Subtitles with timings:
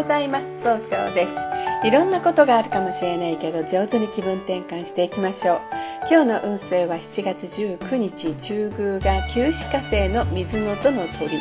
[0.00, 0.62] ございます。
[0.62, 1.86] 総称です。
[1.86, 5.60] いろんなことがあるかもしれないけど上手に気分転換していきましょう。
[6.10, 11.36] 今日の運勢は7月19日中宮が旧歯科星の水のとの鳥。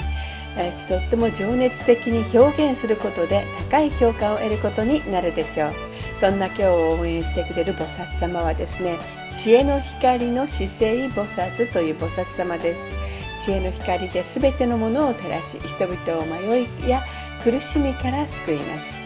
[0.58, 5.72] え、とっても情熱的に表現することで高い評価を得ることになるでしょう。
[6.20, 8.98] そんな今日を応援してくれる菩薩様はですね
[9.38, 12.82] 知恵の光の姿勢菩薩という菩薩様です。
[13.40, 17.02] 知恵の光で全てのものを照らし人々を迷いや
[17.44, 19.00] 苦しみから救います。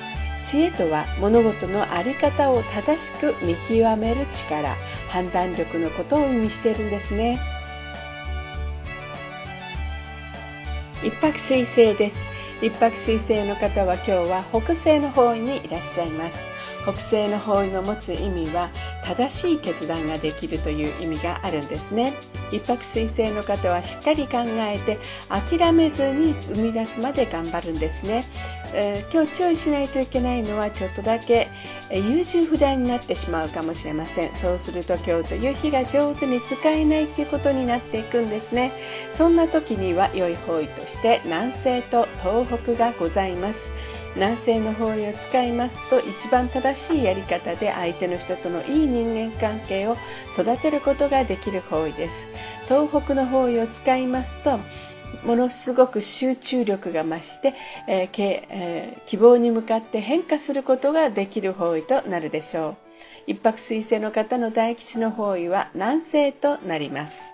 [0.45, 4.75] 知恵とは物事の在り方を正しく見極める力
[5.09, 7.39] 判断力のことを意味しているんですね。
[11.03, 12.25] 一泊水星です。
[12.61, 16.37] 一泊水星の方は今日は北西の方位にいらっしゃいます。
[16.83, 18.69] 北西の方位の持つ意味は
[19.05, 22.13] 正しい決断ができるという意味があるんですね。
[22.53, 28.23] 一泊水星の方はしっかり考えて諦めずに生み出すまで頑張るんですね、
[28.73, 31.47] えー、今日注意しないといけないのはちょっとだけ
[31.91, 34.33] 優柔不断になってしまうかもしれません。
[34.33, 38.71] そうすると今日という日が上手に使えないということになっていくんですね。
[39.15, 43.69] そんな時には良い方位として南西と東北がございます。
[44.15, 49.97] 南西の方位を使いますと一番正しいやり方で相手の人とのいい人間関係を
[50.37, 52.27] 育てることができる方位です。
[52.65, 54.59] 東北の方位を使いますと
[55.25, 57.53] ものすごく集中力が増して、
[57.87, 62.75] えーえー、希望に向かって変化することができる方位となるでしょう
[63.27, 67.33] 一泊水星の方の大吉の方位は南西となります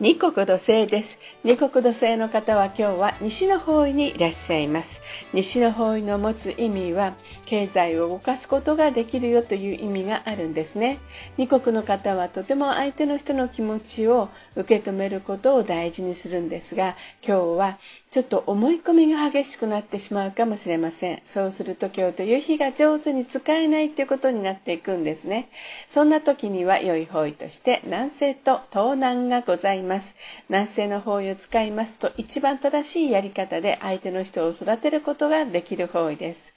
[0.00, 1.18] 二国土星です。
[1.44, 4.99] 二国土星の方は今日は西の方位にいらっしゃいます。
[5.32, 7.14] 西の方位の持つ意味は
[7.46, 10.98] 経済を動かすことができるよという意味があるんですね。
[11.36, 16.96] 二国の方はとても相手の人の気持ちを受け止めることを大事にするんですが、
[17.26, 17.78] 今日は
[18.10, 21.22] ちょっと思い込みが激しくなってしまうかもしれません。
[21.24, 25.48] そうすると今日という日が上手に使えないということになっていくんですね。
[25.88, 30.16] そんな時には良い方位として南西と東南がございます。
[30.48, 36.54] 南西の方位を使いますと一番正しいやり方で相手の人を育てることができる方位です、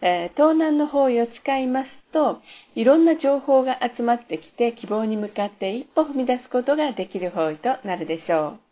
[0.00, 2.40] えー、東南の方位を使いますと
[2.74, 8.71] いろんな情報が集まってきて希望に向かって一歩踏み出すことができる方位となるでしょう。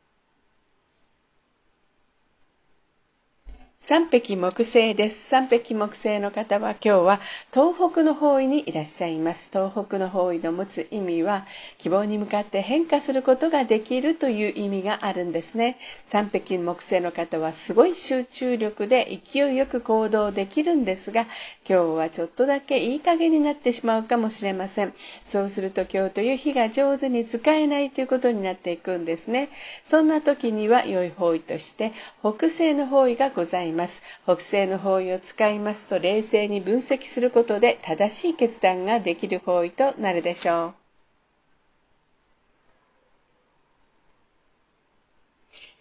[3.90, 5.30] 三匹木星です。
[5.30, 7.20] 三匹木星の方は今日は
[7.52, 9.50] 東北の方位にいらっしゃいます。
[9.52, 11.44] 東北の方位の持つ意味は
[11.78, 15.76] 希望に向かって変化することができるという意味があるんですね。
[16.06, 21.22] 三匹木星の方はすごい集中力で勢いよく行動できるんですが、
[21.68, 24.94] 今日はちょっとだけいい加減になってしまうかもしれません。
[25.26, 29.48] そうすると今日という日が上手に使えないということになっていくんですね。
[29.84, 31.90] そんな時には良い方位として
[32.20, 33.79] 北西の方位がございます。
[33.80, 34.02] ます。
[34.24, 40.79] 北西の方位を使いますと冷静に分析することで正しい決断ができる方位となるでしょう。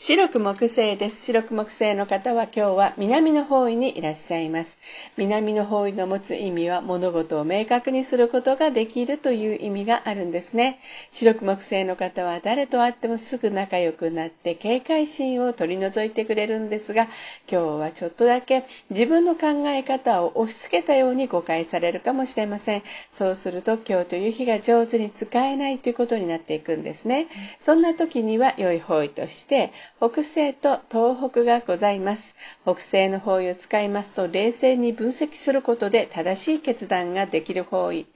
[0.02, 1.26] 白く木星です。
[1.26, 4.78] 白く木星の方は今日は南の方位にいらっしゃいます。
[5.18, 10.80] 南の方位の持つ意味は物事を明確にすることができるという意味があるんですね。
[11.12, 17.10] 白く木星の方は誰と会ってもすぐ仲良くなって警戒心を取り除いてくれるんですが、
[17.52, 22.84] 今日はちょっとだけ自分の考え方を押し付けたように誤解されるかもしれません。
[23.12, 27.28] そうすると今日という日が上手に使えないということになっていくんですね。
[27.60, 32.34] そんな時には良い方位として、北西と東北がございます。
[32.64, 38.08] 北西の方位を使いますと冷静に分析することで正しい決断ができる方位。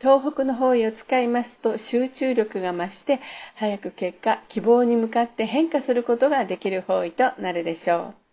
[0.00, 3.18] 東北の方位を使いますと集中力が増して
[3.56, 8.25] 早く結果、希望に向かって変化することができる方位となるでしょう。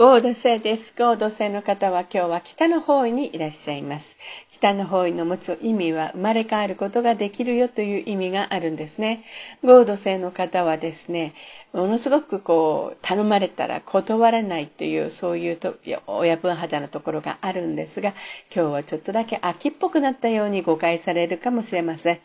[0.00, 0.94] 合土星です。
[0.96, 4.16] 合土星の方は今日は北の方位にいらっしゃいます。
[4.48, 9.24] 北の方位の持つ意味は生まれ変わることができるよという意味があるんですね。
[9.64, 11.34] 合土星の方はですね、
[11.72, 15.74] ものすごくこう、頼まれたら断れないという、そういうと
[16.06, 18.14] 親分肌なところがあるんですが、
[18.54, 22.20] 今日はちょっとだけ秋っぽくなったように誤解されるかもしれません。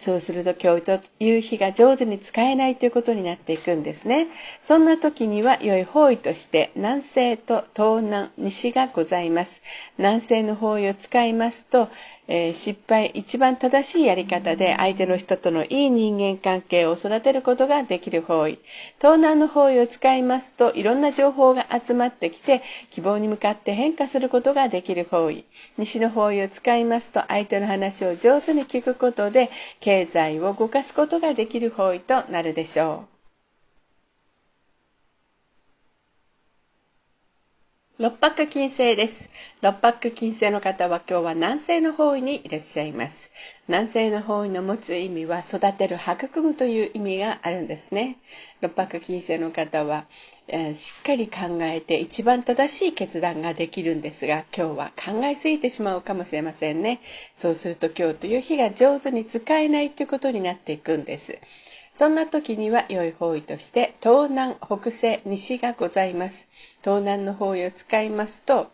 [0.00, 4.28] そうすると今日という日が上手に使えないということになっていくんですね。
[4.62, 9.60] そんな時には良い方位として南西と東南、西がございます。
[9.98, 11.90] 南西の方位を使いますと、
[12.32, 18.60] えー、失敗、一番正しいやり方で相手の人とのいい人間関係を育てることができる方位。
[19.00, 22.62] 東南の方位を使いますと、いろんな情報が集まってきて、
[22.92, 25.44] 希望に向かって変化することができる方位。
[25.76, 29.50] 西の方位を使いますと、相手の話を上手に聞くことで、
[29.80, 33.09] 経済を動かすことができる方位となるでしょう。
[38.00, 39.28] 六白金星です。
[39.60, 43.30] 六白金星の方は今日は南西の方位にいらっしゃいます。
[43.68, 48.16] 南西の方位の持つ意味は育てる、育むという意味があるんですね。
[48.62, 50.06] 六白金星の方は、
[50.48, 57.00] えー、しっかり考えて一番正しい決断ができるんですが、今日は考えすぎてしまうかもしれませんね。
[57.36, 61.36] そうすると今日という日が上手に使えないということになっていくんです。
[61.92, 66.48] そんな時には良い方位として東南、北西、西がございます。
[66.82, 68.70] 東南の方位を使いますと、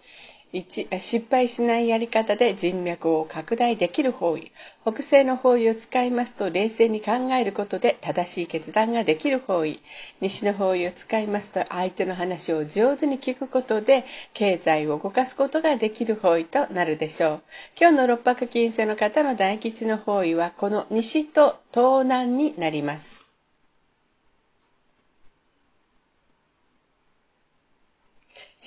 [0.52, 4.52] 失敗しないやり方で人脈を拡大できる方位。
[4.82, 9.81] 北西の方位を使いますと冷静に考えることで正しい決断ができる方位。
[10.20, 14.04] 西の方位を使いますと相手の話を上手に聞くことで
[14.34, 17.43] 経済を動かすことができる方位となるでしょう。
[17.78, 23.15] 今日の六白金星の方の大吉の方位はこの西と東南になります。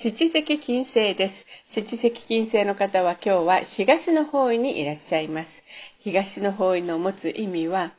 [0.02, 1.46] 七石金星です。
[1.68, 5.62] 七石金星の方は今日は東の方位にいらっしゃいます。
[5.98, 7.92] 東の方位の持つ意味は、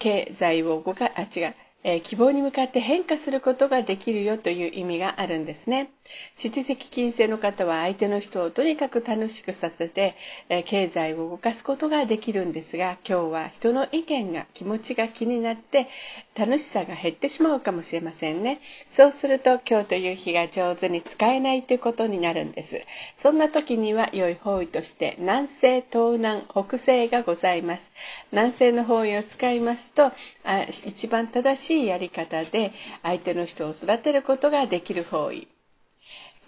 [0.00, 1.54] 経済を動か、あ、違う、
[1.84, 5.92] えー、希望に向かって変化することができるよという意味があるんですね。
[6.36, 10.14] 七石金星の方は相手の人をとにかく楽しくさせて、
[10.48, 15.88] え、経済を動かすことができるんですが、今日は人の意見が気持ちが気になって
[16.34, 18.60] 楽しさが減ってしまうかもしれませんね。
[18.88, 22.80] そうすると今日という日が上手に使えないということになるんです。
[23.16, 27.90] そんな時には良い方位として南西、東南、北西がございます。
[28.32, 30.06] 南西の方位を使いますと、
[30.44, 32.72] あ一番正しいやり方で
[33.02, 35.48] 相手の人を育てることができる方位。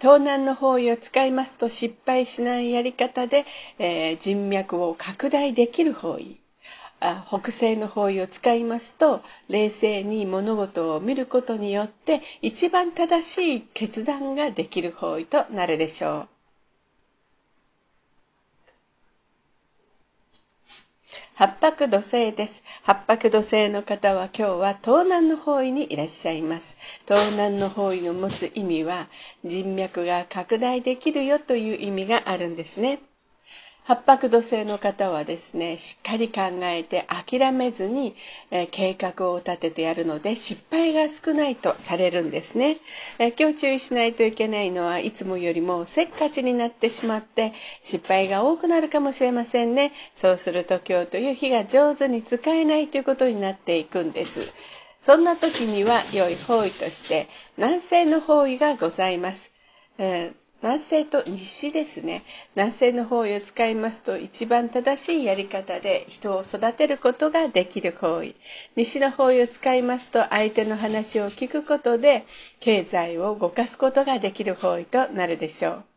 [0.03, 3.45] 東南の方位を使いますと失敗しないやり方で、
[3.79, 6.41] えー、人脈を拡大できる方位。
[6.99, 16.32] あ北西の方位を使いますと冷静に物事を見ることによって一番正しい決断ができる方位となるでしょう。
[21.35, 22.63] 八白土星です。
[22.83, 26.77] 八白土星の方は今日は東南の方位にいらっしゃいます。
[27.07, 29.07] 東南の方位の持つ意味は
[29.43, 32.99] 人脈が拡大できるよという意味があるんですね。
[33.85, 38.15] 八白土星の方はですね、しっかり考えて諦めずに、
[38.49, 42.77] え、計画を立ててやるので失敗が少ないとされるんですね、
[43.19, 47.51] え、今日注意しないといけないのはいつもよりもせっかちになってしまって
[47.83, 49.91] 失敗が多くなるかもしれませんね。
[50.15, 54.53] そうすると今日という日が上手に使えないということになっていくんです。
[55.01, 57.27] そんな時には良い方位として
[57.57, 59.51] 南西の方位がございます。
[59.97, 62.23] えー南西と西ですね。
[62.55, 68.33] 南西の方位を使いますと一番正しいやり方で人を育てることができる方位
[68.77, 72.25] 西の方位を使いますと相手の話を聞くことで
[72.61, 75.92] 経済を動かすことができる方位となるでしょう。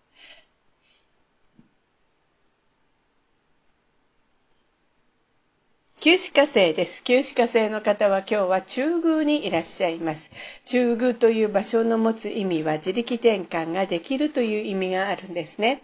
[6.06, 7.02] 旧歯科生です。
[7.02, 10.30] 旧歯科生の方は今日は中宮にいらっしゃいます。
[10.64, 15.82] 中宮という場所の持つ意味は自力転換ができるという意味があるんですね。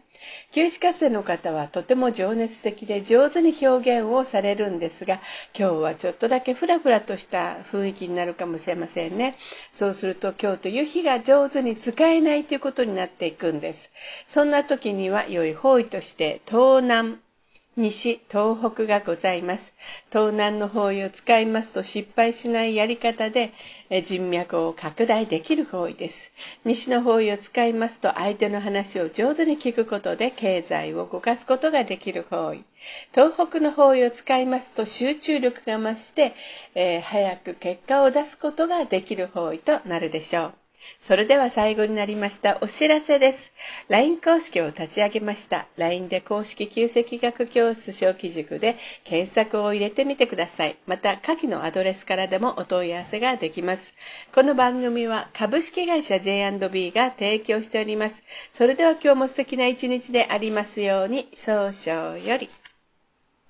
[0.52, 5.18] 旧歯科生の方はとても情熱的で上手に表現をされるんですが、
[5.58, 9.36] 今日はちょっとだけフラフラとした雰囲気になるかもしれませんね。
[9.72, 13.90] そうすると今日という日が上手に使えないということになっていくんです。
[14.28, 17.18] そんな時には良い方位として東南、
[17.74, 19.72] 西、東北がございます。
[20.10, 23.54] 東南の方位を使いますと失敗しないやり方で
[24.04, 26.32] 人脈を拡大できる方位です。
[26.66, 32.62] 西の方位を使いますと相手の話を上手に聞くことで経済を動かすことができる方位。
[33.14, 36.34] 東北の方位を使いますと集中力が増して、
[36.74, 40.61] えー、早く結果を出すことができる方位となるでしょう。
[41.00, 43.52] それでは最後になりましたお知らせです。
[43.88, 45.66] LINE 公式を立ち上げました。
[45.76, 50.76] LINE で公式旧石学教室小規塾で検索を入れてみてください。
[50.86, 53.94] また、下記のアドレスからでもお問い合わせができます。
[54.34, 58.22] この番組は株式会社 J&B が提供しております。
[58.52, 62.48] それでは今日も素敵な一日でありますように、早々より。